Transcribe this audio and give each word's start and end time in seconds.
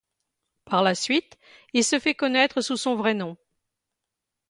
Par 0.65 0.81
la 0.81 0.95
suite, 0.95 1.37
il 1.73 1.83
se 1.83 1.99
fait 1.99 2.15
connaître 2.15 2.61
sous 2.61 2.75
son 2.75 2.95
vrai 2.95 3.13
nom. 3.13 3.37